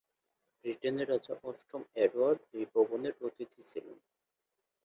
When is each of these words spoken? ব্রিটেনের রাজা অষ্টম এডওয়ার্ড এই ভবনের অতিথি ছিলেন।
ব্রিটেনের 0.65 1.07
রাজা 1.09 1.33
অষ্টম 1.43 1.81
এডওয়ার্ড 1.95 2.39
এই 2.53 2.65
ভবনের 2.73 3.13
অতিথি 3.21 3.61
ছিলেন। 3.71 3.97